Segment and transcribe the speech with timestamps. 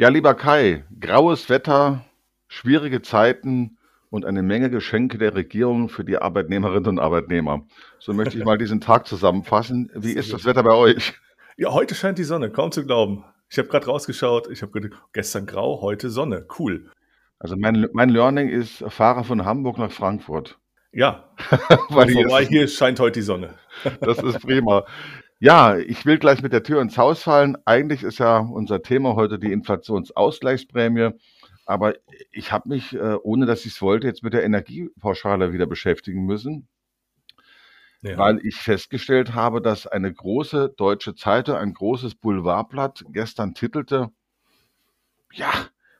[0.00, 2.04] Ja, lieber Kai, graues Wetter,
[2.46, 3.78] schwierige Zeiten
[4.10, 7.66] und eine Menge Geschenke der Regierung für die Arbeitnehmerinnen und Arbeitnehmer.
[7.98, 9.90] So möchte ich mal diesen Tag zusammenfassen.
[9.96, 11.14] Wie ist das Wetter bei euch?
[11.56, 13.24] Ja, heute scheint die Sonne, kaum zu glauben.
[13.50, 16.46] Ich habe gerade rausgeschaut, ich habe gestern grau, heute Sonne.
[16.60, 16.92] Cool.
[17.40, 20.60] Also mein, mein Learning ist, fahre von Hamburg nach Frankfurt.
[20.92, 21.28] Ja,
[21.88, 23.54] weil vorbei, hier scheint heute die Sonne.
[24.00, 24.84] das ist prima.
[25.40, 27.56] Ja, ich will gleich mit der Tür ins Haus fallen.
[27.64, 31.10] Eigentlich ist ja unser Thema heute die Inflationsausgleichsprämie.
[31.64, 31.94] Aber
[32.32, 36.24] ich habe mich, äh, ohne dass ich es wollte, jetzt mit der Energiepauschale wieder beschäftigen
[36.24, 36.66] müssen,
[38.02, 38.16] ja.
[38.18, 44.10] weil ich festgestellt habe, dass eine große deutsche Zeitung, ein großes Boulevardblatt gestern titelte,
[45.32, 45.52] ja,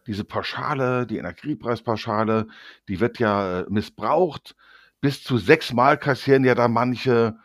[0.07, 2.49] diese Pauschale, die Energiepreispauschale,
[2.89, 4.57] die wird ja äh, missbraucht.
[5.01, 7.37] Bis zu sechsmal kassieren ja da manche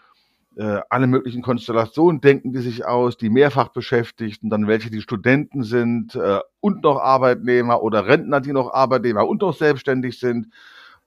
[0.56, 5.64] äh, alle möglichen Konstellationen denken die sich aus, die mehrfach Beschäftigten, dann welche die Studenten
[5.64, 10.48] sind äh, und noch Arbeitnehmer oder Rentner, die noch Arbeitnehmer und noch selbstständig sind.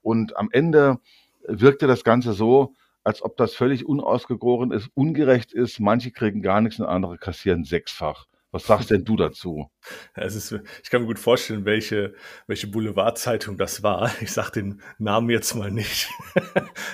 [0.03, 0.99] Und am Ende
[1.47, 5.79] wirkte das Ganze so, als ob das völlig unausgegoren ist, ungerecht ist.
[5.79, 8.27] Manche kriegen gar nichts und andere kassieren sechsfach.
[8.57, 9.71] Was sagst denn du dazu?
[10.15, 10.51] Es ist,
[10.83, 12.15] ich kann mir gut vorstellen, welche,
[12.47, 14.11] welche Boulevardzeitung das war.
[14.23, 16.09] Ich sage den Namen jetzt mal nicht.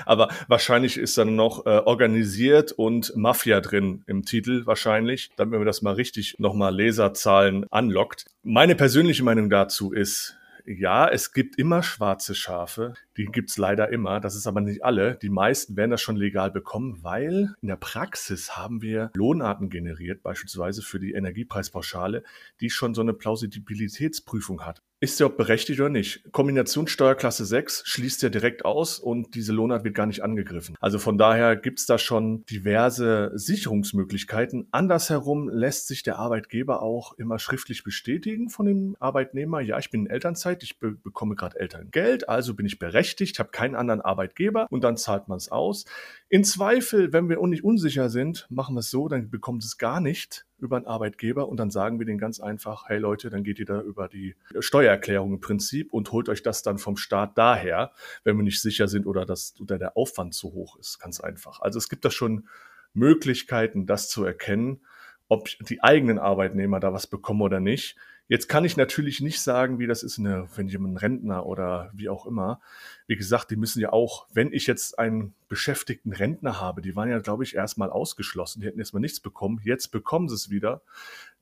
[0.07, 5.67] Aber wahrscheinlich ist dann noch äh, organisiert und Mafia drin im Titel wahrscheinlich, damit man
[5.67, 8.27] das mal richtig nochmal Leserzahlen anlockt.
[8.43, 12.95] Meine persönliche Meinung dazu ist, ja, es gibt immer schwarze Schafe.
[13.17, 14.21] Die gibt's leider immer.
[14.21, 15.17] Das ist aber nicht alle.
[15.17, 20.23] Die meisten werden das schon legal bekommen, weil in der Praxis haben wir Lohnarten generiert,
[20.23, 22.23] beispielsweise für die Energiepreispauschale,
[22.61, 24.83] die schon so eine Plausibilitätsprüfung hat.
[25.03, 26.31] Ist der berechtigt oder nicht?
[26.31, 30.77] Kombinationssteuerklasse 6 schließt ja direkt aus und diese Lohnart wird gar nicht angegriffen.
[30.79, 34.69] Also von daher gibt's da schon diverse Sicherungsmöglichkeiten.
[34.71, 39.61] Andersherum lässt sich der Arbeitgeber auch immer schriftlich bestätigen von dem Arbeitnehmer.
[39.61, 43.51] Ja, ich bin in Elternzeit, ich be bekomme gerade Elterngeld, also bin ich berechtigt, habe
[43.51, 45.85] keinen anderen Arbeitgeber und dann zahlt man es aus.
[46.33, 50.01] In Zweifel, wenn wir nicht unsicher sind, machen wir es so, dann bekommt es gar
[50.01, 53.59] nicht über einen Arbeitgeber und dann sagen wir denen ganz einfach, hey Leute, dann geht
[53.59, 57.93] ihr da über die Steuererklärung im Prinzip und holt euch das dann vom Staat daher,
[58.25, 60.99] wenn wir nicht sicher sind oder, dass, oder der Aufwand zu hoch ist.
[61.01, 61.61] Ganz einfach.
[61.61, 62.49] Also es gibt da schon
[62.95, 64.81] Möglichkeiten, das zu erkennen,
[65.29, 67.99] ob die eigenen Arbeitnehmer da was bekommen oder nicht.
[68.33, 72.09] Jetzt kann ich natürlich nicht sagen, wie das ist, eine, wenn jemand Rentner oder wie
[72.09, 72.63] auch immer.
[73.07, 77.11] Wie gesagt, die müssen ja auch, wenn ich jetzt einen beschäftigten Rentner habe, die waren
[77.11, 79.61] ja, glaube ich, erstmal ausgeschlossen, die hätten erstmal nichts bekommen.
[79.65, 80.81] Jetzt bekommen sie es wieder.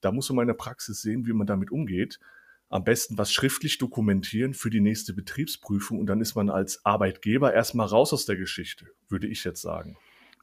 [0.01, 2.19] Da muss man in der Praxis sehen, wie man damit umgeht.
[2.71, 7.55] Am besten was schriftlich dokumentieren für die nächste Betriebsprüfung und dann ist man als Arbeitgeber
[7.55, 9.97] erstmal raus aus der Geschichte, würde ich jetzt sagen.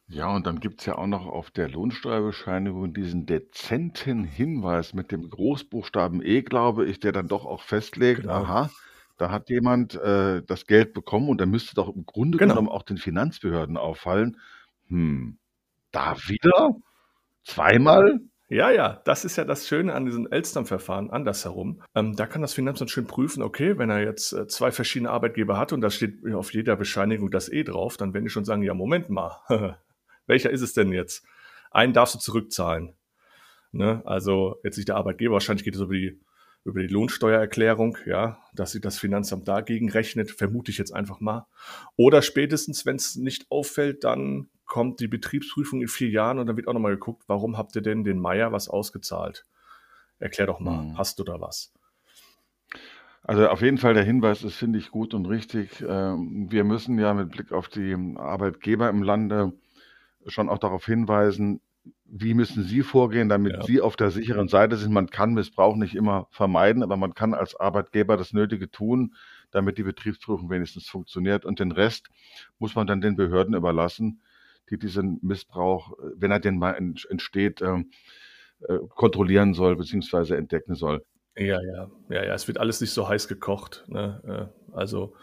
[0.09, 5.29] Ja, und dann gibt's ja auch noch auf der Lohnsteuerbescheinigung diesen dezenten Hinweis mit dem
[5.29, 8.33] Großbuchstaben E, glaube ich, der dann doch auch festlegt, Genau.
[8.33, 8.69] aha,
[9.17, 12.53] da hat jemand äh, das Geld bekommen und da müsste doch im Grunde Genau.
[12.53, 14.37] genommen auch den Finanzbehörden auffallen,
[14.87, 15.37] hm,
[15.91, 16.75] da wieder?
[17.43, 18.19] Zweimal?
[18.49, 21.81] Ja, ja, das ist ja das Schöne an diesem Elstern-Verfahren, andersherum.
[21.95, 25.57] Ähm, da kann das Finanzamt schön prüfen, okay, wenn er jetzt äh, zwei verschiedene Arbeitgeber
[25.57, 28.63] hat und da steht auf jeder Bescheinigung das E drauf, dann werden die schon sagen,
[28.63, 29.41] ja, Moment mal,
[30.27, 31.25] welcher ist es denn jetzt?
[31.71, 32.93] Einen darfst du zurückzahlen.
[33.71, 34.01] Ne?
[34.05, 36.19] Also jetzt nicht der Arbeitgeber, wahrscheinlich geht es über die,
[36.63, 41.47] über die Lohnsteuererklärung, ja, dass sich das Finanzamt dagegen rechnet, vermute ich jetzt einfach mal.
[41.95, 46.57] Oder spätestens, wenn es nicht auffällt, dann kommt die Betriebsprüfung in vier Jahren und dann
[46.57, 49.45] wird auch nochmal geguckt, warum habt ihr denn den Meier was ausgezahlt?
[50.19, 50.97] Erklär doch mal, hm.
[50.97, 51.73] hast du da was?
[53.23, 55.83] Also auf jeden Fall der Hinweis, das finde ich gut und richtig.
[55.87, 59.53] Ähm, wir müssen ja mit Blick auf die Arbeitgeber im Lande
[60.27, 61.61] schon auch darauf hinweisen,
[62.05, 63.63] wie müssen Sie vorgehen, damit ja.
[63.63, 64.93] Sie auf der sicheren Seite sind.
[64.93, 69.15] Man kann Missbrauch nicht immer vermeiden, aber man kann als Arbeitgeber das Nötige tun,
[69.51, 71.45] damit die Betriebsprüfung wenigstens funktioniert.
[71.45, 72.09] Und den Rest
[72.59, 74.21] muss man dann den Behörden überlassen,
[74.69, 77.91] die diesen Missbrauch, wenn er denn mal entsteht, ähm,
[78.61, 80.35] äh, kontrollieren soll bzw.
[80.35, 81.05] entdecken soll.
[81.37, 83.85] Ja, ja, ja, ja, es wird alles nicht so heiß gekocht.
[83.87, 84.49] Ne?
[84.71, 85.13] Äh, also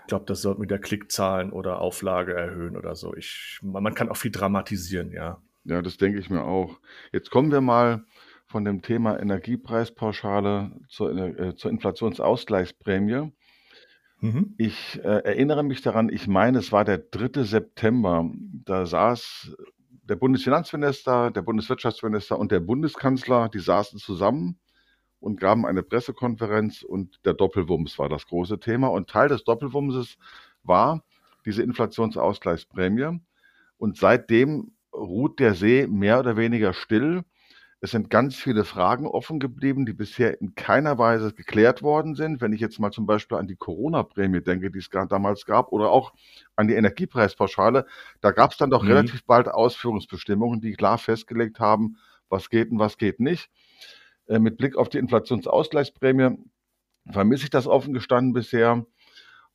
[0.00, 3.14] ich glaube, das sollte mit der Klickzahlen oder Auflage erhöhen oder so.
[3.14, 5.42] Ich, man kann auch viel dramatisieren, ja.
[5.64, 6.80] Ja, das denke ich mir auch.
[7.12, 8.04] Jetzt kommen wir mal
[8.46, 13.30] von dem Thema Energiepreispauschale zur, äh, zur Inflationsausgleichsprämie.
[14.20, 14.54] Mhm.
[14.56, 17.42] Ich äh, erinnere mich daran, ich meine, es war der 3.
[17.42, 18.30] September.
[18.64, 19.54] Da saß
[20.04, 24.58] der Bundesfinanzminister, der Bundeswirtschaftsminister und der Bundeskanzler, die saßen zusammen
[25.20, 28.88] und gaben eine Pressekonferenz und der Doppelwumms war das große Thema.
[28.88, 30.16] Und Teil des Doppelwumses
[30.62, 31.04] war
[31.44, 33.20] diese Inflationsausgleichsprämie.
[33.76, 37.22] Und seitdem ruht der See mehr oder weniger still.
[37.82, 42.42] Es sind ganz viele Fragen offen geblieben, die bisher in keiner Weise geklärt worden sind.
[42.42, 45.90] Wenn ich jetzt mal zum Beispiel an die Corona-Prämie denke, die es damals gab, oder
[45.90, 46.12] auch
[46.56, 47.86] an die Energiepreispauschale,
[48.20, 48.90] da gab es dann doch mhm.
[48.90, 51.96] relativ bald Ausführungsbestimmungen, die klar festgelegt haben,
[52.28, 53.48] was geht und was geht nicht.
[54.30, 56.38] Äh, mit Blick auf die Inflationsausgleichsprämie
[57.10, 58.86] vermisse ich das offen gestanden bisher.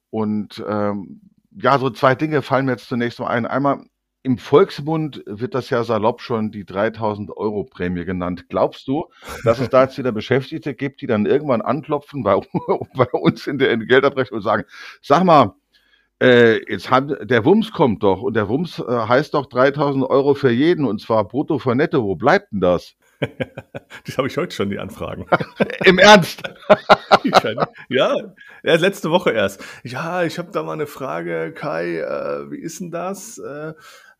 [0.09, 3.45] Und ähm, ja, so zwei Dinge fallen mir jetzt zunächst mal ein.
[3.45, 3.85] Einmal
[4.21, 8.49] im Volksmund wird das ja salopp schon die 3000 Euro Prämie genannt.
[8.49, 9.05] Glaubst du,
[9.45, 12.35] dass es da jetzt wieder Beschäftigte gibt, die dann irgendwann anklopfen bei,
[12.95, 14.63] bei uns in der Geldabrechnung und sagen,
[15.01, 15.55] sag mal,
[16.21, 20.33] äh, jetzt hat, der Wumms kommt doch und der Wumms äh, heißt doch 3000 Euro
[20.33, 22.03] für jeden und zwar brutto für netto.
[22.03, 22.95] Wo bleibt denn das?
[24.05, 25.25] das habe ich heute schon, die Anfragen.
[25.85, 26.43] Im Ernst?
[27.89, 28.15] ja,
[28.63, 29.63] ja, letzte Woche erst.
[29.83, 33.37] Ja, ich habe da mal eine Frage, Kai, äh, wie ist denn das?
[33.37, 33.73] Äh,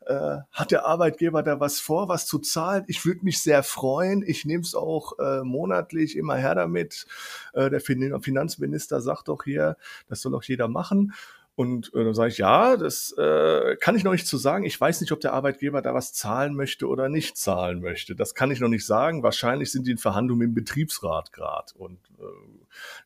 [0.06, 2.84] äh, hat der Arbeitgeber da was vor, was zu zahlen?
[2.88, 4.24] Ich würde mich sehr freuen.
[4.26, 7.08] Ich nehme es auch äh, monatlich immer her damit.
[7.54, 9.78] Äh, der fin Finanzminister sagt doch hier,
[10.08, 11.14] das soll auch jeder machen.
[11.56, 14.66] Und äh, dann sage ich, ja, das äh, kann ich noch nicht zu sagen.
[14.66, 18.16] Ich weiß nicht, ob der Arbeitgeber da was zahlen möchte oder nicht zahlen möchte.
[18.16, 19.24] Das kann ich noch nicht sagen.
[19.24, 22.24] Wahrscheinlich sind die in Verhandlungen im Betriebsrat gerade und äh,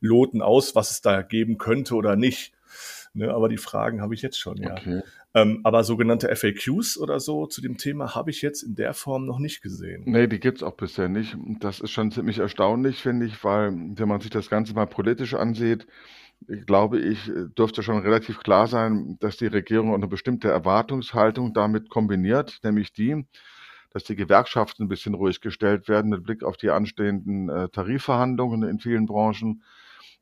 [0.00, 2.52] loten aus, was es da geben könnte oder nicht.
[3.12, 4.72] Ne, aber die Fragen habe ich jetzt schon, ja.
[4.72, 5.02] Okay.
[5.32, 9.26] Ähm, aber sogenannte FAQs oder so zu dem Thema habe ich jetzt in der Form
[9.26, 10.02] noch nicht gesehen.
[10.06, 11.36] Nee, die gibt es auch bisher nicht.
[11.60, 15.34] Das ist schon ziemlich erstaunlich, finde ich, weil wenn man sich das Ganze mal politisch
[15.34, 15.86] ansieht,
[16.66, 22.58] glaube ich, dürfte schon relativ klar sein, dass die Regierung eine bestimmte Erwartungshaltung damit kombiniert,
[22.62, 23.26] nämlich die,
[23.90, 28.62] dass die Gewerkschaften ein bisschen ruhig gestellt werden mit Blick auf die anstehenden äh, Tarifverhandlungen
[28.62, 29.62] in vielen Branchen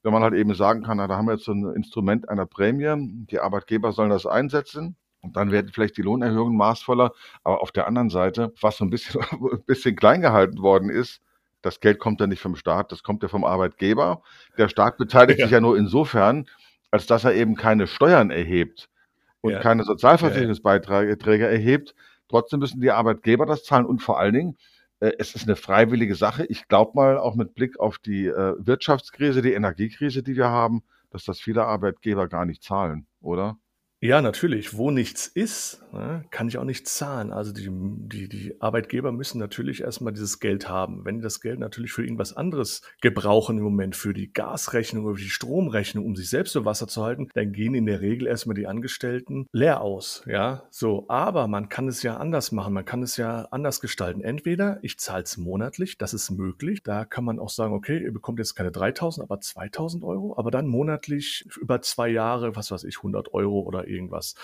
[0.03, 2.47] wenn man halt eben sagen kann, na, da haben wir jetzt so ein Instrument einer
[2.47, 4.97] Prämie, die Arbeitgeber sollen das einsetzen.
[5.21, 7.13] Und dann werden vielleicht die Lohnerhöhungen maßvoller.
[7.43, 11.21] Aber auf der anderen Seite, was so ein bisschen, ein bisschen klein gehalten worden ist,
[11.63, 14.23] das Geld kommt ja nicht vom Staat, das kommt ja vom Arbeitgeber.
[14.57, 15.47] Der Staat beteiligt ja.
[15.47, 16.47] sich ja nur insofern,
[16.91, 18.89] als dass er eben keine Steuern erhebt
[19.41, 19.61] und ja.
[19.61, 21.95] keine Sozialversicherungsbeiträge erhebt.
[22.29, 24.57] Trotzdem müssen die Arbeitgeber das zahlen und vor allen Dingen,
[25.01, 26.45] äh, es ist eine freiwillige Sache.
[26.47, 30.83] Ich glaube mal, auch mit Blick auf die äh, Wirtschaftskrise, die Energiekrise, die wir haben,
[31.11, 33.57] dass das viele Arbeitgeber gar nicht zahlen, oder?
[34.01, 34.77] Ja, natürlich.
[34.77, 37.33] Wo nichts ist, ne, kann ich auch nicht zahlen.
[37.33, 41.05] Also die, die, die Arbeitgeber müssen natürlich erstmal dieses Geld haben.
[41.05, 45.17] Wenn die das Geld natürlich für irgendwas anderes gebrauchen im Moment, für die Gasrechnung oder
[45.17, 48.55] die Stromrechnung, um sich selbst so Wasser zu halten, dann gehen in der Regel erstmal
[48.55, 50.23] die Angestellten leer aus.
[50.27, 51.07] Ja, so.
[51.09, 52.75] Aber man kann es ja anders machen.
[52.75, 54.21] Man kann es ja anders gestalten.
[54.21, 56.85] Entweder ich zahle es monatlich, das ist möglich.
[56.85, 60.53] Da kann man auch sagen, okay, ihr bekommt jetzt keine 3000, aber 2000 Euro, aber
[60.53, 64.35] dann monatlich über zwei Jahre, was weiß ich, 100 Euro oder irgendwas.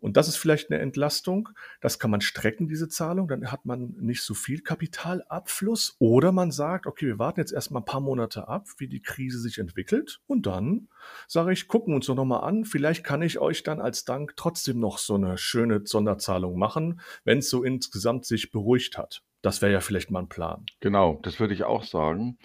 [0.00, 1.50] Und das ist vielleicht eine Entlastung.
[1.80, 3.28] Das kann man strecken, diese Zahlung.
[3.28, 5.96] Dann hat man nicht so viel Kapitalabfluss.
[5.98, 9.38] Oder man sagt, okay, wir warten jetzt erstmal ein paar Monate ab, wie die Krise
[9.38, 10.20] sich entwickelt.
[10.26, 10.88] Und dann
[11.28, 12.64] sage ich, gucken wir uns doch nochmal an.
[12.64, 17.38] Vielleicht kann ich euch dann als Dank trotzdem noch so eine schöne Sonderzahlung machen, wenn
[17.38, 19.22] es so insgesamt sich beruhigt hat.
[19.42, 20.64] Das wäre ja vielleicht mal ein Plan.
[20.80, 22.38] Genau, das würde ich auch sagen.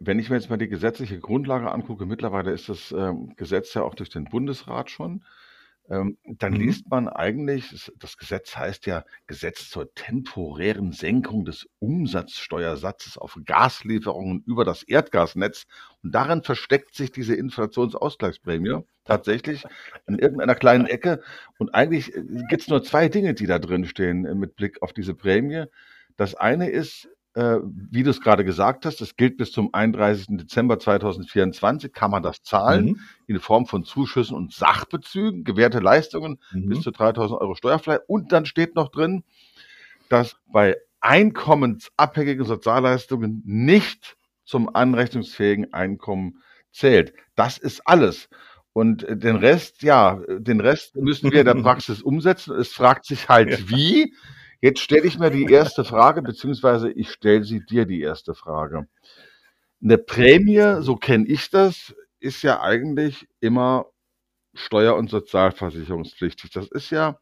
[0.00, 3.82] Wenn ich mir jetzt mal die gesetzliche Grundlage angucke, mittlerweile ist das äh, Gesetz ja
[3.82, 5.22] auch durch den Bundesrat schon
[5.90, 6.60] ähm, dann Mhm.
[6.60, 14.42] liest man eigentlich, das Gesetz heißt ja Gesetz zur temporären Senkung des Umsatzsteuersatzes auf Gaslieferungen
[14.46, 15.64] über das Erdgasnetz.
[16.02, 19.64] Und darin versteckt sich diese Inflationsausgleichsprämie tatsächlich
[20.06, 21.20] in irgendeiner kleinen Ecke.
[21.58, 24.80] Und eigentlich äh, gibt es nur zwei Dinge, die da drin stehen äh, mit Blick
[24.82, 25.64] auf diese Prämie.
[26.16, 30.36] Das eine ist, äh, wie du es gerade gesagt hast, das gilt bis zum 31.
[30.36, 33.00] Dezember 2024, kann man das zahlen mhm.
[33.26, 36.68] in Form von Zuschüssen und Sachbezügen, gewährte Leistungen mhm.
[36.68, 37.98] bis zu 3000 Euro steuerfrei.
[38.06, 39.24] Und dann steht noch drin,
[40.08, 47.14] dass bei einkommensabhängigen Sozialleistungen nicht zum anrechnungsfähigen Einkommen zählt.
[47.34, 48.28] Das ist alles.
[48.72, 52.54] Und äh, den Rest, ja, den Rest müssen wir in der Praxis umsetzen.
[52.56, 53.58] Es fragt sich halt, ja.
[53.68, 54.14] wie.
[54.62, 58.86] Jetzt stelle ich mir die erste Frage, beziehungsweise ich stelle sie dir die erste Frage.
[59.82, 63.86] Eine Prämie, so kenne ich das, ist ja eigentlich immer
[64.54, 66.52] steuer- und sozialversicherungspflichtig.
[66.52, 67.18] Das ist ja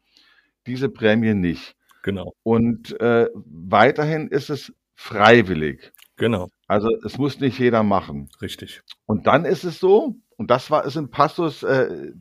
[0.67, 1.75] diese Prämie nicht.
[2.03, 2.35] Genau.
[2.43, 5.91] Und äh, weiterhin ist es freiwillig.
[6.17, 6.47] Genau.
[6.67, 8.29] Also es muss nicht jeder machen.
[8.39, 8.83] Richtig.
[9.07, 12.11] Und dann ist es so, und das war ist ein Passus, äh,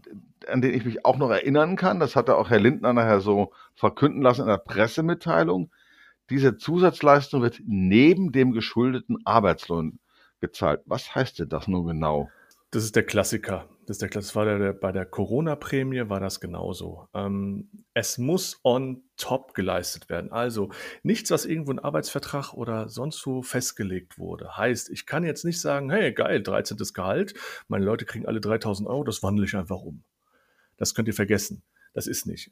[0.50, 3.20] an den ich mich auch noch erinnern kann, das hat er auch Herr Lindner nachher
[3.20, 5.70] so verkünden lassen in der Pressemitteilung,
[6.30, 9.98] diese Zusatzleistung wird neben dem geschuldeten Arbeitslohn
[10.40, 10.80] gezahlt.
[10.86, 12.30] Was heißt denn das nun genau?
[12.70, 13.68] Das ist der Klassiker.
[13.86, 17.08] Das, ist der, das war der, bei der Corona-Prämie war das genauso.
[17.12, 20.30] Ähm, es muss on top geleistet werden.
[20.30, 20.70] Also
[21.02, 24.56] nichts, was irgendwo in Arbeitsvertrag oder sonst wo festgelegt wurde.
[24.56, 26.76] Heißt, ich kann jetzt nicht sagen, hey, geil, 13.
[26.94, 27.34] Gehalt,
[27.66, 30.04] meine Leute kriegen alle 3000 Euro, das wandle ich einfach um.
[30.80, 31.62] Das könnt ihr vergessen.
[31.94, 32.50] Das ist nicht.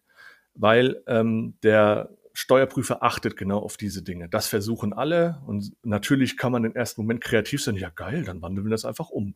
[0.55, 4.29] Weil ähm, der Steuerprüfer achtet genau auf diese Dinge.
[4.29, 7.75] Das versuchen alle und natürlich kann man im ersten Moment kreativ sein.
[7.75, 9.35] Ja, geil, dann wandeln wir das einfach um.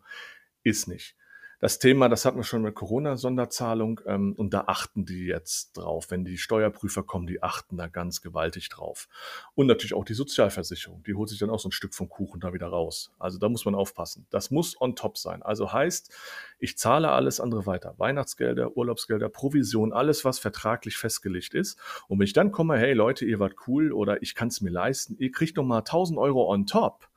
[0.63, 1.17] Ist nicht
[1.63, 6.11] das Thema, das hatten wir schon mit Corona-Sonderzahlung ähm, und da achten die jetzt drauf.
[6.11, 9.09] Wenn die Steuerprüfer kommen, die achten da ganz gewaltig drauf.
[9.55, 12.41] Und natürlich auch die Sozialversicherung, die holt sich dann auch so ein Stück vom Kuchen
[12.41, 13.13] da wieder raus.
[13.21, 14.27] Also da muss man aufpassen.
[14.31, 15.41] Das muss on top sein.
[15.45, 16.13] Also heißt,
[16.59, 17.95] ich zahle alles andere weiter.
[17.97, 21.79] Weihnachtsgelder, Urlaubsgelder, Provision, alles, was vertraglich festgelegt ist.
[22.09, 24.71] Und wenn ich dann komme, hey Leute, ihr wart cool oder ich kann es mir
[24.71, 27.09] leisten, ihr kriegt noch mal 1000 Euro on top,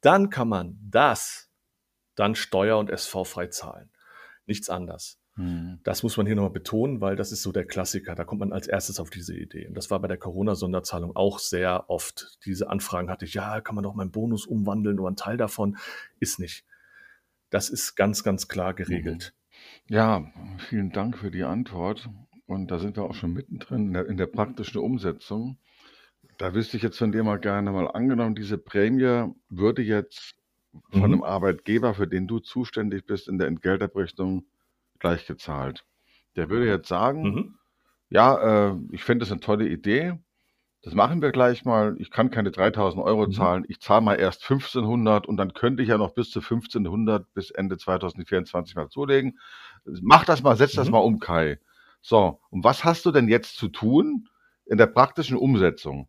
[0.00, 1.50] dann kann man das
[2.16, 3.91] dann Steuer- und SV-frei zahlen.
[4.52, 5.18] Nichts anders.
[5.36, 5.80] Mhm.
[5.82, 8.14] Das muss man hier nochmal betonen, weil das ist so der Klassiker.
[8.14, 9.66] Da kommt man als erstes auf diese Idee.
[9.66, 12.38] Und das war bei der Corona-Sonderzahlung auch sehr oft.
[12.44, 15.78] Diese Anfragen hatte ich, ja, kann man doch meinen Bonus umwandeln oder ein Teil davon?
[16.20, 16.66] Ist nicht.
[17.48, 19.34] Das ist ganz, ganz klar geregelt.
[19.88, 19.94] Mhm.
[19.94, 20.30] Ja,
[20.68, 22.10] vielen Dank für die Antwort.
[22.46, 25.58] Und da sind wir auch schon mittendrin in der, in der praktischen Umsetzung.
[26.36, 30.34] Da wüsste ich jetzt von dir mal gerne mal angenommen, diese Prämie würde jetzt
[30.90, 31.04] von mhm.
[31.04, 34.46] einem Arbeitgeber, für den du zuständig bist, in der Entgeltabrechnung
[34.98, 35.84] gleichgezahlt.
[36.36, 37.54] Der würde jetzt sagen, mhm.
[38.08, 40.18] ja, äh, ich finde das eine tolle Idee.
[40.82, 41.94] Das machen wir gleich mal.
[41.98, 43.32] Ich kann keine 3000 Euro mhm.
[43.32, 43.64] zahlen.
[43.68, 47.50] Ich zahle mal erst 1500 und dann könnte ich ja noch bis zu 1500 bis
[47.50, 49.38] Ende 2024 mal zulegen.
[49.84, 50.92] Mach das mal, setz das mhm.
[50.92, 51.60] mal um, Kai.
[52.00, 54.28] So, und was hast du denn jetzt zu tun
[54.64, 56.08] in der praktischen Umsetzung?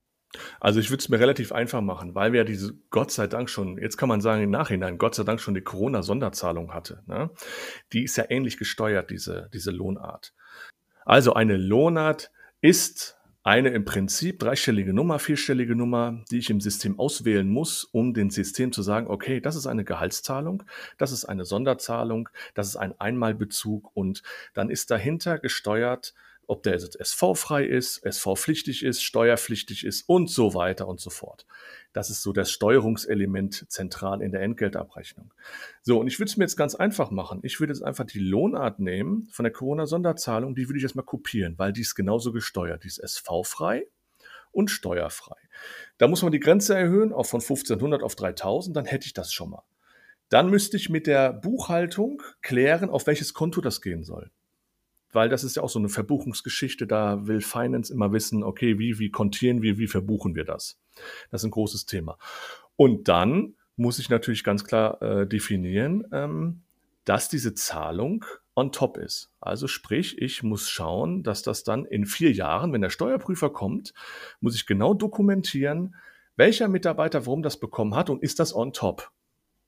[0.59, 3.49] Also ich würde es mir relativ einfach machen, weil wir ja diese, Gott sei Dank
[3.49, 7.03] schon, jetzt kann man sagen im Nachhinein, Gott sei Dank schon die Corona-Sonderzahlung hatte.
[7.05, 7.29] Ne?
[7.91, 10.33] Die ist ja ähnlich gesteuert, diese, diese Lohnart.
[11.05, 16.97] Also eine Lohnart ist eine im Prinzip dreistellige Nummer, vierstellige Nummer, die ich im System
[16.97, 20.63] auswählen muss, um dem System zu sagen, okay, das ist eine Gehaltszahlung,
[20.97, 24.23] das ist eine Sonderzahlung, das ist ein Einmalbezug und
[24.53, 26.13] dann ist dahinter gesteuert,
[26.47, 31.45] ob der jetzt SV-frei ist, SV-pflichtig ist, steuerpflichtig ist und so weiter und so fort.
[31.93, 35.33] Das ist so das Steuerungselement zentral in der Entgeltabrechnung.
[35.81, 37.39] So, und ich würde es mir jetzt ganz einfach machen.
[37.43, 41.03] Ich würde jetzt einfach die Lohnart nehmen von der Corona-Sonderzahlung, die würde ich jetzt mal
[41.03, 42.83] kopieren, weil die ist genauso gesteuert.
[42.83, 43.88] Die ist SV-frei
[44.51, 45.38] und steuerfrei.
[45.97, 49.33] Da muss man die Grenze erhöhen, auch von 1500 auf 3000, dann hätte ich das
[49.33, 49.63] schon mal.
[50.29, 54.31] Dann müsste ich mit der Buchhaltung klären, auf welches Konto das gehen soll
[55.13, 56.88] weil das ist ja auch so eine Verbuchungsgeschichte.
[56.88, 60.79] Da will Finance immer wissen, okay, wie, wie kontieren wir, wie verbuchen wir das?
[61.32, 62.17] Das ist ein großes Thema.
[62.75, 66.62] Und dann muss ich natürlich ganz klar äh, definieren, ähm,
[67.05, 69.32] dass diese Zahlung on top ist.
[69.39, 73.93] Also sprich, ich muss schauen, dass das dann in vier Jahren, wenn der Steuerprüfer kommt,
[74.39, 75.96] muss ich genau dokumentieren,
[76.36, 79.12] welcher Mitarbeiter warum das bekommen hat und ist das on top.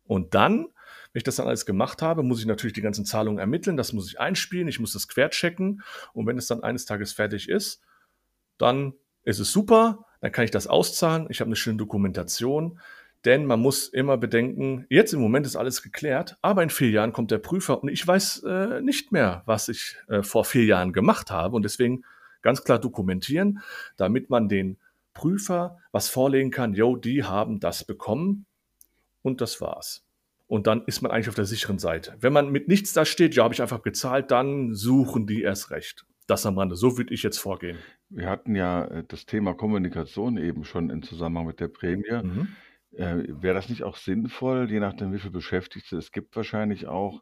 [0.06, 0.68] Und dann
[1.15, 3.93] wenn ich das dann alles gemacht habe, muss ich natürlich die ganzen Zahlungen ermitteln, das
[3.93, 5.81] muss ich einspielen, ich muss das querchecken.
[6.12, 7.81] Und wenn es dann eines Tages fertig ist,
[8.57, 12.81] dann ist es super, dann kann ich das auszahlen, ich habe eine schöne Dokumentation,
[13.24, 17.13] denn man muss immer bedenken, jetzt im Moment ist alles geklärt, aber in vier Jahren
[17.13, 20.91] kommt der Prüfer und ich weiß äh, nicht mehr, was ich äh, vor vier Jahren
[20.91, 21.55] gemacht habe.
[21.55, 22.03] Und deswegen
[22.41, 23.62] ganz klar dokumentieren,
[23.95, 24.75] damit man den
[25.13, 28.45] Prüfer was vorlegen kann, yo, die haben das bekommen
[29.22, 30.04] und das war's.
[30.48, 32.16] Und dann ist man eigentlich auf der sicheren Seite.
[32.20, 35.72] Wenn man mit nichts da steht, ja, habe ich einfach gezahlt, dann suchen die erst
[35.72, 36.06] recht.
[36.28, 36.75] Das am Rande.
[36.75, 37.78] So würde ich jetzt vorgehen.
[38.10, 42.22] Wir hatten ja äh, das Thema Kommunikation eben schon im Zusammenhang mit der Prämie.
[42.24, 42.48] Mhm.
[42.94, 47.22] Äh, Wäre das nicht auch sinnvoll, je nachdem, wie viele Beschäftigte es gibt, wahrscheinlich auch,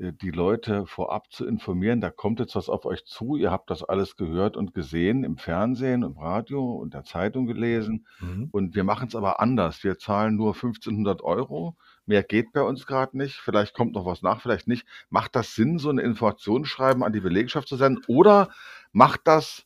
[0.00, 3.82] die Leute vorab zu informieren, da kommt jetzt was auf euch zu, ihr habt das
[3.82, 8.48] alles gehört und gesehen im Fernsehen, im Radio und der Zeitung gelesen Mhm.
[8.52, 9.82] und wir machen es aber anders.
[9.82, 11.76] Wir zahlen nur 1500 Euro,
[12.06, 14.86] mehr geht bei uns gerade nicht, vielleicht kommt noch was nach, vielleicht nicht.
[15.10, 18.50] Macht das Sinn, so eine Informationsschreiben an die Belegschaft zu senden oder
[18.92, 19.64] macht das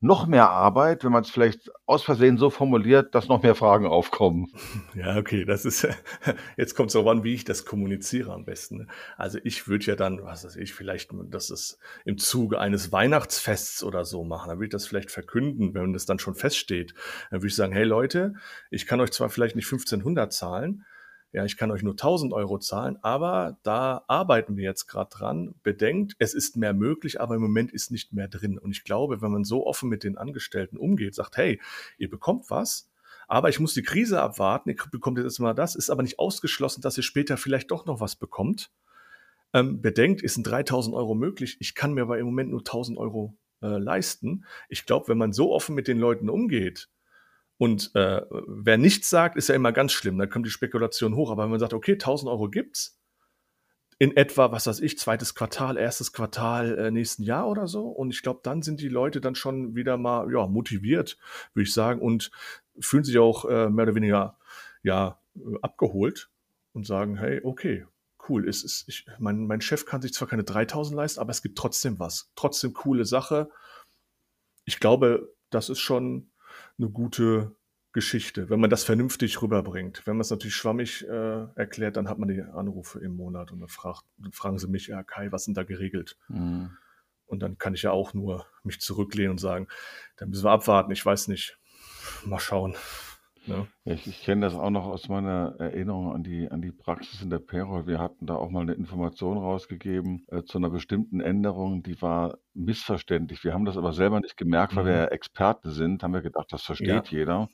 [0.00, 3.86] noch mehr Arbeit, wenn man es vielleicht aus Versehen so formuliert, dass noch mehr Fragen
[3.86, 4.46] aufkommen.
[4.94, 5.88] Ja, okay, das ist,
[6.56, 8.78] jetzt kommt es darauf an, wie ich das kommuniziere am besten.
[8.78, 8.86] Ne?
[9.16, 13.82] Also ich würde ja dann, was weiß ich, vielleicht, das ist im Zuge eines Weihnachtsfests
[13.82, 16.94] oder so machen, dann würde ich das vielleicht verkünden, wenn das dann schon feststeht.
[17.30, 18.34] Dann würde ich sagen, hey Leute,
[18.70, 20.84] ich kann euch zwar vielleicht nicht 1500 zahlen,
[21.32, 25.54] ja, ich kann euch nur 1000 Euro zahlen, aber da arbeiten wir jetzt gerade dran.
[25.62, 28.58] Bedenkt, es ist mehr möglich, aber im Moment ist nicht mehr drin.
[28.58, 31.60] Und ich glaube, wenn man so offen mit den Angestellten umgeht, sagt, hey,
[31.98, 32.90] ihr bekommt was,
[33.28, 36.80] aber ich muss die Krise abwarten, ihr bekommt jetzt mal das, ist aber nicht ausgeschlossen,
[36.80, 38.70] dass ihr später vielleicht doch noch was bekommt.
[39.54, 41.56] ähm, bedenkt, ist ein 3000 Euro möglich.
[41.60, 44.44] Ich kann mir aber im Moment nur 1000 Euro äh, leisten.
[44.68, 46.88] Ich glaube, wenn man so offen mit den Leuten umgeht,
[47.58, 50.16] und äh, wer nichts sagt, ist ja immer ganz schlimm.
[50.16, 51.30] Da kommt die Spekulation hoch.
[51.30, 52.98] Aber wenn man sagt, okay, 1000 Euro gibt's,
[54.00, 57.88] in etwa, was weiß ich, zweites Quartal, erstes Quartal äh, nächsten Jahr oder so.
[57.88, 61.18] Und ich glaube, dann sind die Leute dann schon wieder mal ja, motiviert,
[61.52, 62.30] würde ich sagen, und
[62.78, 64.38] fühlen sich auch äh, mehr oder weniger
[64.84, 65.20] ja,
[65.62, 66.30] abgeholt
[66.74, 67.86] und sagen, hey, okay,
[68.28, 68.48] cool.
[68.48, 71.58] Es ist, ich, mein, mein Chef kann sich zwar keine 3000 leisten, aber es gibt
[71.58, 72.30] trotzdem was.
[72.36, 73.50] Trotzdem coole Sache.
[74.64, 76.30] Ich glaube, das ist schon
[76.78, 77.56] eine gute
[77.92, 80.06] Geschichte, wenn man das vernünftig rüberbringt.
[80.06, 83.60] Wenn man es natürlich schwammig äh, erklärt, dann hat man die Anrufe im Monat und
[83.60, 86.16] dann, fragt, dann fragen sie mich, ja Kai, was sind da geregelt?
[86.28, 86.76] Mhm.
[87.26, 89.68] Und dann kann ich ja auch nur mich zurücklehnen und sagen,
[90.16, 91.58] dann müssen wir abwarten, ich weiß nicht.
[92.24, 92.74] Mal schauen.
[93.48, 93.66] Ja.
[93.84, 97.30] Ich, ich kenne das auch noch aus meiner Erinnerung an die, an die Praxis in
[97.30, 97.86] der Payroll.
[97.86, 102.38] Wir hatten da auch mal eine Information rausgegeben äh, zu einer bestimmten Änderung, die war
[102.54, 103.42] missverständlich.
[103.44, 104.88] Wir haben das aber selber nicht gemerkt, weil mhm.
[104.88, 107.18] wir ja Experten sind, haben wir gedacht, das versteht ja.
[107.18, 107.48] jeder.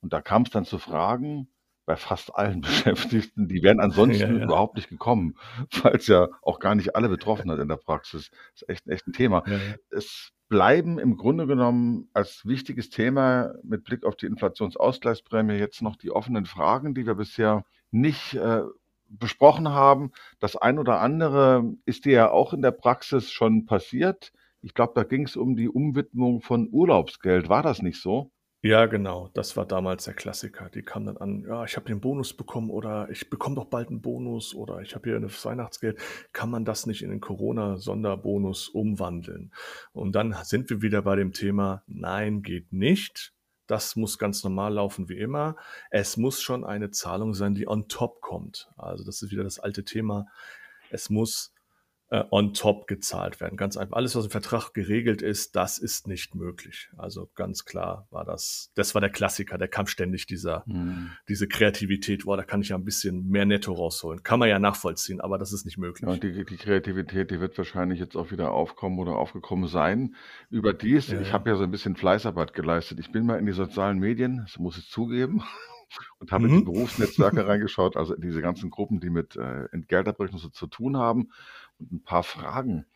[0.00, 1.48] Und da kam es dann zu Fragen
[1.86, 4.44] bei fast allen Beschäftigten, die wären ansonsten ja, ja.
[4.44, 5.36] überhaupt nicht gekommen,
[5.82, 8.30] weil es ja auch gar nicht alle betroffen hat in der Praxis.
[8.30, 9.42] Das ist echt, echt ein Thema.
[9.46, 9.58] Ja,
[9.90, 15.96] es bleiben im Grunde genommen als wichtiges Thema mit Blick auf die Inflationsausgleichsprämie jetzt noch
[15.96, 18.62] die offenen Fragen, die wir bisher nicht äh,
[19.08, 20.12] besprochen haben.
[20.38, 24.32] Das ein oder andere ist dir ja auch in der Praxis schon passiert.
[24.60, 27.48] Ich glaube, da ging es um die Umwidmung von Urlaubsgeld.
[27.48, 28.30] War das nicht so?
[28.60, 29.30] Ja, genau.
[29.34, 30.68] Das war damals der Klassiker.
[30.68, 33.88] Die kamen dann an, ja, ich habe den Bonus bekommen oder ich bekomme doch bald
[33.88, 36.00] einen Bonus oder ich habe hier ein Weihnachtsgeld.
[36.32, 39.52] Kann man das nicht in den Corona-Sonderbonus umwandeln?
[39.92, 43.32] Und dann sind wir wieder bei dem Thema, nein, geht nicht.
[43.68, 45.54] Das muss ganz normal laufen wie immer.
[45.90, 48.70] Es muss schon eine Zahlung sein, die on top kommt.
[48.76, 50.26] Also das ist wieder das alte Thema.
[50.90, 51.52] Es muss
[52.10, 53.56] äh, on top gezahlt werden.
[53.56, 53.96] Ganz einfach.
[53.96, 56.88] Alles, was im Vertrag geregelt ist, das ist nicht möglich.
[56.96, 61.10] Also ganz klar war das, das war der Klassiker, der kam ständig dieser, mhm.
[61.28, 64.22] diese Kreativität, boah, da kann ich ja ein bisschen mehr netto rausholen.
[64.22, 66.08] Kann man ja nachvollziehen, aber das ist nicht möglich.
[66.08, 70.14] Ja, die, die Kreativität, die wird wahrscheinlich jetzt auch wieder aufkommen oder aufgekommen sein.
[70.48, 73.00] Überdies, ja, ich habe ja so ein bisschen Fleißarbeit geleistet.
[73.00, 75.42] Ich bin mal in die sozialen Medien, das muss ich zugeben,
[76.20, 76.50] und habe mhm.
[76.50, 80.96] in die Berufsnetzwerke reingeschaut, also diese ganzen Gruppen, die mit äh, Entgelterbrechung so zu tun
[80.96, 81.28] haben
[81.80, 82.86] ein paar Fragen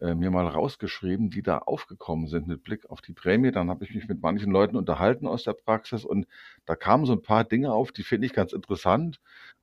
[0.00, 3.52] äh, mir mal rausgeschrieben, die da aufgekommen sind mit Blick auf die Prämie.
[3.52, 6.26] Dann habe ich mich mit manchen Leuten unterhalten aus der Praxis und
[6.66, 9.20] da kamen so ein paar Dinge auf, die finde ich ganz interessant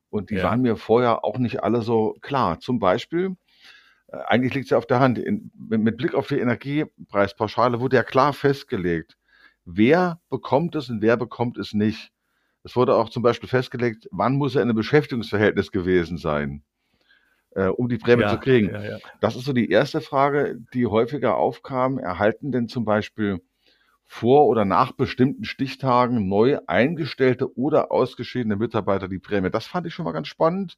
[0.10, 0.44] und die ja.
[0.44, 2.60] waren mir vorher auch nicht alle so klar.
[2.60, 3.36] Zum Beispiel,
[4.08, 7.98] äh, eigentlich liegt es ja auf der Hand, in, mit Blick auf die Energiepreispauschale wurde
[7.98, 9.18] ja klar festgelegt,
[9.66, 12.12] wer bekommt es und wer bekommt es nicht.
[12.64, 16.64] Es wurde auch zum Beispiel festgelegt, wann muss er in einem Beschäftigungsverhältnis gewesen sein,
[17.60, 18.74] äh, um die Prämie ja, zu kriegen.
[18.74, 18.98] Ja, ja.
[19.20, 21.98] Das ist so die erste Frage, die häufiger aufkam.
[21.98, 23.42] Erhalten denn zum Beispiel
[24.06, 29.50] vor oder nach bestimmten Stichtagen neu eingestellte oder ausgeschiedene Mitarbeiter die Prämie?
[29.50, 30.78] Das fand ich schon mal ganz spannend.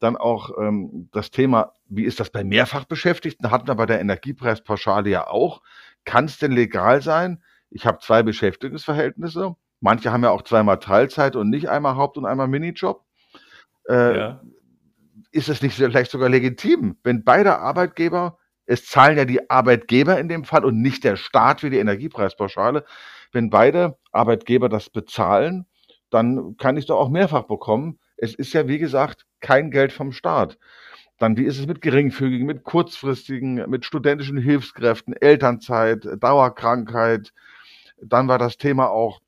[0.00, 3.50] Dann auch ähm, das Thema, wie ist das bei Mehrfachbeschäftigten?
[3.50, 5.62] Hatten wir bei der Energiepreispauschale ja auch.
[6.04, 7.42] Kann es denn legal sein?
[7.70, 12.26] Ich habe zwei Beschäftigungsverhältnisse Manche haben ja auch zweimal Teilzeit und nicht einmal Haupt- und
[12.26, 13.04] einmal Minijob.
[13.88, 14.40] Äh, ja.
[15.30, 20.28] Ist es nicht vielleicht sogar legitim, wenn beide Arbeitgeber, es zahlen ja die Arbeitgeber in
[20.28, 22.84] dem Fall und nicht der Staat wie die Energiepreispauschale,
[23.32, 25.66] wenn beide Arbeitgeber das bezahlen,
[26.10, 27.98] dann kann ich doch auch mehrfach bekommen.
[28.16, 30.58] Es ist ja, wie gesagt, kein Geld vom Staat.
[31.18, 37.32] Dann, wie ist es mit geringfügigen, mit kurzfristigen, mit studentischen Hilfskräften, Elternzeit, Dauerkrankheit?
[38.00, 39.20] Dann war das Thema auch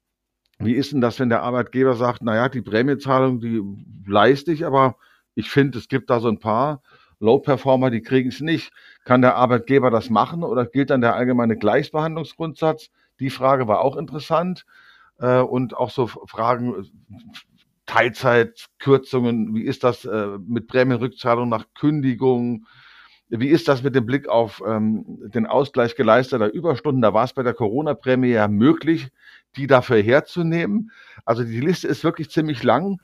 [0.60, 3.62] wie ist denn das, wenn der Arbeitgeber sagt, naja, die Prämiezahlung, die
[4.06, 4.96] leiste ich, aber
[5.34, 6.82] ich finde, es gibt da so ein paar
[7.20, 8.72] Low-Performer, die kriegen es nicht.
[9.04, 12.88] Kann der Arbeitgeber das machen oder gilt dann der allgemeine Gleichbehandlungsgrundsatz?
[13.20, 14.64] Die Frage war auch interessant.
[15.18, 16.90] Äh, und auch so Fragen,
[17.86, 22.66] Teilzeitkürzungen, wie ist das äh, mit Prämienrückzahlung nach Kündigung?
[23.28, 27.02] Wie ist das mit dem Blick auf ähm, den Ausgleich geleisteter Überstunden?
[27.02, 29.08] Da war es bei der Corona-Prämie ja möglich,
[29.56, 30.90] die dafür herzunehmen.
[31.24, 33.00] Also die Liste ist wirklich ziemlich lang.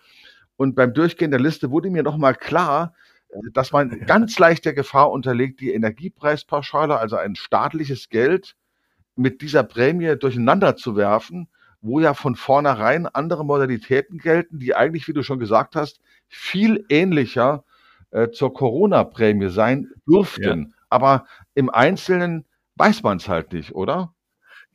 [0.56, 2.94] Und beim Durchgehen der Liste wurde mir nochmal klar,
[3.28, 8.56] äh, dass man ganz leicht der Gefahr unterlegt, die Energiepreispauschale, also ein staatliches Geld,
[9.16, 11.48] mit dieser Prämie durcheinander zu werfen,
[11.80, 16.84] wo ja von vornherein andere Modalitäten gelten, die eigentlich, wie du schon gesagt hast, viel
[16.88, 17.64] ähnlicher
[18.10, 20.62] äh, zur Corona-Prämie sein dürften.
[20.62, 20.76] Ja.
[20.90, 22.44] Aber im Einzelnen
[22.76, 24.14] weiß man es halt nicht, oder?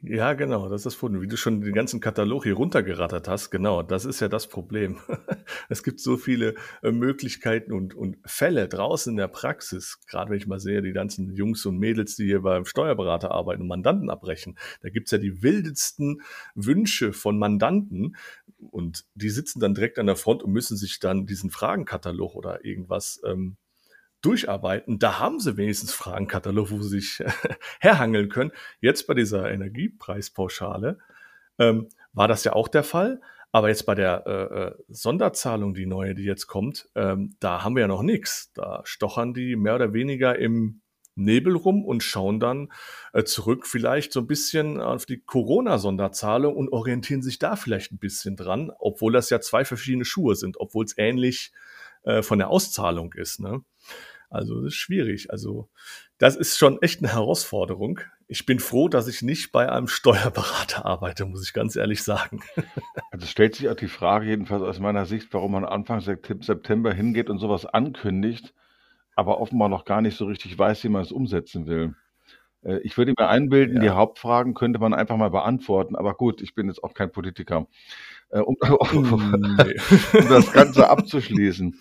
[0.03, 1.21] Ja, genau, das ist das Problem.
[1.21, 4.97] Wie du schon den ganzen Katalog hier runtergerattert hast, genau, das ist ja das Problem.
[5.69, 10.37] es gibt so viele äh, Möglichkeiten und, und Fälle draußen in der Praxis, gerade wenn
[10.37, 14.09] ich mal sehe, die ganzen Jungs und Mädels, die hier beim Steuerberater arbeiten und Mandanten
[14.09, 16.21] abbrechen, da gibt's ja die wildesten
[16.55, 18.15] Wünsche von Mandanten
[18.57, 22.65] und die sitzen dann direkt an der Front und müssen sich dann diesen Fragenkatalog oder
[22.65, 23.57] irgendwas ähm,
[24.21, 24.99] durcharbeiten.
[24.99, 27.23] Da haben sie wenigstens Fragenkatalog, wo sie sich
[27.79, 28.51] herhangeln können.
[28.79, 30.99] Jetzt bei dieser Energiepreispauschale
[31.60, 33.21] ähm, war das ja auch der Fall.
[33.53, 37.75] Aber jetzt bei der äh, äh, Sonderzahlung, die neue, die jetzt kommt, ähm, da haben
[37.75, 38.53] wir ja noch nichts.
[38.53, 40.81] Da stochern die mehr oder weniger im
[41.15, 42.71] Nebel rum und schauen dann
[43.12, 47.99] äh, zurück vielleicht so ein bisschen auf die Corona-Sonderzahlung und orientieren sich da vielleicht ein
[47.99, 51.51] bisschen dran, obwohl das ja zwei verschiedene Schuhe sind, obwohl es ähnlich
[52.03, 53.41] äh, von der Auszahlung ist.
[53.41, 53.62] Ne?
[54.31, 55.29] Also das ist schwierig.
[55.29, 55.69] Also
[56.17, 57.99] das ist schon echt eine Herausforderung.
[58.27, 62.41] Ich bin froh, dass ich nicht bei einem Steuerberater arbeite, muss ich ganz ehrlich sagen.
[63.11, 67.29] Also stellt sich auch die Frage, jedenfalls aus meiner Sicht, warum man Anfang September hingeht
[67.29, 68.53] und sowas ankündigt,
[69.15, 71.93] aber offenbar noch gar nicht so richtig weiß, wie man es umsetzen will.
[72.63, 73.81] Äh, ich würde mir einbilden, ja.
[73.81, 77.67] die Hauptfragen könnte man einfach mal beantworten, aber gut, ich bin jetzt auch kein Politiker.
[78.29, 78.55] Äh, um,
[78.93, 79.75] um, nee.
[80.17, 81.77] um das Ganze abzuschließen.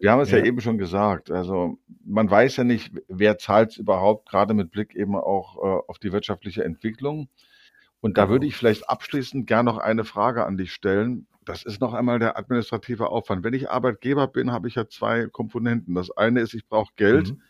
[0.00, 0.38] Wir haben es ja.
[0.38, 1.30] ja eben schon gesagt.
[1.30, 5.82] Also man weiß ja nicht, wer zahlt es überhaupt, gerade mit Blick eben auch äh,
[5.88, 7.28] auf die wirtschaftliche Entwicklung.
[8.00, 8.48] Und da würde genau.
[8.48, 11.28] ich vielleicht abschließend gern noch eine Frage an dich stellen.
[11.44, 13.44] Das ist noch einmal der administrative Aufwand.
[13.44, 15.94] Wenn ich Arbeitgeber bin, habe ich ja zwei Komponenten.
[15.94, 17.42] Das eine ist, ich brauche Geld, mhm.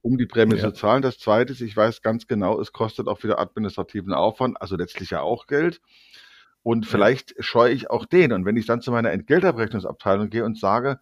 [0.00, 0.62] um die Prämie ja.
[0.62, 1.02] zu zahlen.
[1.02, 5.10] Das zweite ist, ich weiß ganz genau, es kostet auch wieder administrativen Aufwand, also letztlich
[5.10, 5.80] ja auch Geld.
[6.62, 8.32] Und vielleicht scheue ich auch den.
[8.32, 11.00] Und wenn ich dann zu meiner Entgeltabrechnungsabteilung gehe und sage,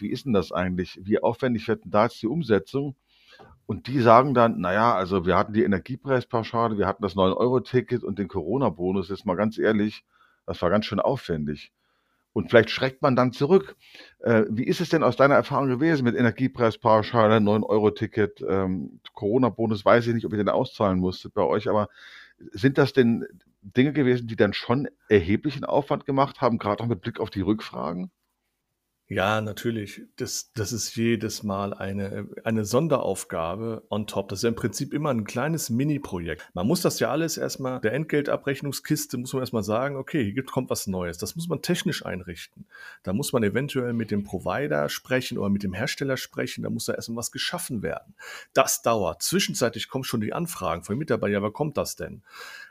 [0.00, 1.00] wie ist denn das eigentlich?
[1.02, 2.96] Wie aufwendig wird denn da jetzt die Umsetzung?
[3.66, 8.18] Und die sagen dann, naja, also wir hatten die Energiepreispauschale, wir hatten das 9-Euro-Ticket und
[8.18, 10.04] den Corona-Bonus, jetzt mal ganz ehrlich,
[10.46, 11.72] das war ganz schön aufwendig.
[12.34, 13.76] Und vielleicht schreckt man dann zurück.
[14.18, 20.08] Äh, wie ist es denn aus deiner Erfahrung gewesen mit Energiepreispauschale, 9-Euro-Ticket, ähm, Corona-Bonus, weiß
[20.08, 21.88] ich nicht, ob ihr den auszahlen musstet bei euch, aber
[22.52, 23.24] sind das denn
[23.62, 27.40] Dinge gewesen, die dann schon erheblichen Aufwand gemacht haben, gerade auch mit Blick auf die
[27.40, 28.10] Rückfragen?
[29.06, 30.00] Ja, natürlich.
[30.16, 34.30] Das, das ist jedes Mal eine, eine Sonderaufgabe on top.
[34.30, 36.48] Das ist ja im Prinzip immer ein kleines Mini-Projekt.
[36.54, 40.70] Man muss das ja alles erstmal, der Entgeltabrechnungskiste muss man erstmal sagen, okay, hier kommt
[40.70, 41.18] was Neues.
[41.18, 42.64] Das muss man technisch einrichten.
[43.02, 46.62] Da muss man eventuell mit dem Provider sprechen oder mit dem Hersteller sprechen.
[46.62, 48.14] Da muss da erstmal was geschaffen werden.
[48.54, 49.22] Das dauert.
[49.22, 52.22] Zwischenzeitlich kommen schon die Anfragen von Mitarbeitern, ja, wer kommt das denn?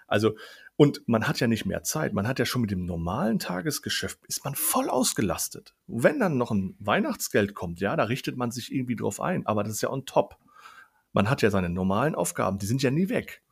[0.07, 0.35] Also
[0.75, 2.13] und man hat ja nicht mehr Zeit.
[2.13, 5.75] Man hat ja schon mit dem normalen Tagesgeschäft, ist man voll ausgelastet.
[5.87, 9.45] wenn dann noch ein Weihnachtsgeld kommt, ja, da richtet man sich irgendwie drauf ein.
[9.45, 10.37] Aber das ist ja on top.
[11.11, 13.43] Man hat ja seine normalen Aufgaben, die sind ja nie weg.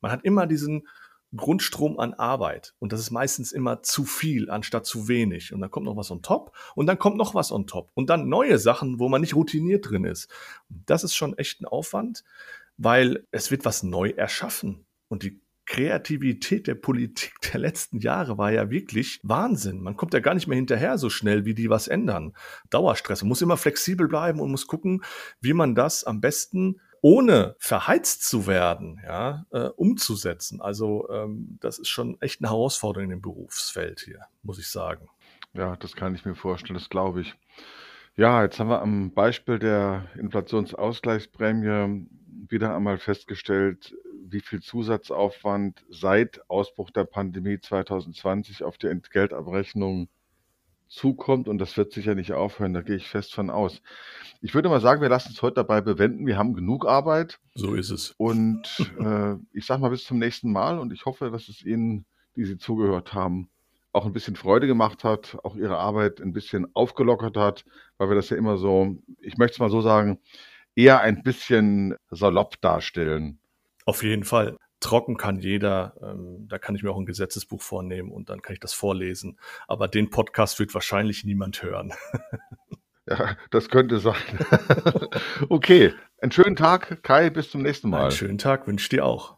[0.00, 0.86] Man hat immer diesen
[1.34, 2.74] Grundstrom an Arbeit.
[2.78, 5.52] Und das ist meistens immer zu viel anstatt zu wenig.
[5.52, 7.90] Und dann kommt noch was on top und dann kommt noch was on top.
[7.94, 10.30] Und dann neue Sachen, wo man nicht routiniert drin ist.
[10.68, 12.24] Das ist schon echt ein Aufwand,
[12.76, 14.86] weil es wird was neu erschaffen.
[15.08, 19.80] Und die Kreativität der Politik der letzten Jahre war ja wirklich Wahnsinn.
[19.82, 22.34] Man kommt ja gar nicht mehr hinterher so schnell, wie die was ändern.
[22.70, 23.22] Dauerstress.
[23.22, 25.02] Man muss immer flexibel bleiben und muss gucken,
[25.40, 30.60] wie man das am besten ohne verheizt zu werden, ja, äh, umzusetzen.
[30.60, 35.08] Also ähm, das ist schon echt eine Herausforderung dem Berufsfeld hier, muss ich sagen.
[35.52, 37.34] Ja, das kann ich mir vorstellen, das glaube ich.
[38.16, 42.08] Ja, jetzt haben wir am Beispiel der Inflationsausgleichsprämie
[42.48, 43.94] wieder einmal festgestellt,
[44.26, 50.08] wie viel Zusatzaufwand seit Ausbruch der Pandemie 2020 auf die Entgeltabrechnung
[50.88, 53.82] zukommt und das wird sicher nicht aufhören, da gehe ich fest von aus.
[54.40, 56.26] Ich würde mal sagen, wir lassen es heute dabei bewenden.
[56.26, 57.38] Wir haben genug Arbeit.
[57.54, 58.14] So ist es.
[58.16, 58.62] Und
[58.98, 62.44] äh, ich sage mal bis zum nächsten Mal und ich hoffe, dass es Ihnen, die
[62.44, 63.50] Sie zugehört haben,
[63.92, 67.64] auch ein bisschen Freude gemacht hat, auch Ihre Arbeit ein bisschen aufgelockert hat,
[67.98, 70.18] weil wir das ja immer so, ich möchte es mal so sagen,
[70.78, 73.40] eher ein bisschen salopp darstellen.
[73.84, 74.56] Auf jeden Fall.
[74.78, 78.54] Trocken kann jeder, ähm, da kann ich mir auch ein Gesetzesbuch vornehmen und dann kann
[78.54, 79.40] ich das vorlesen.
[79.66, 81.94] Aber den Podcast wird wahrscheinlich niemand hören.
[83.08, 84.14] ja, das könnte sein.
[85.48, 88.02] okay, einen schönen Tag, Kai, bis zum nächsten Mal.
[88.02, 89.37] Einen schönen Tag wünsche ich dir auch.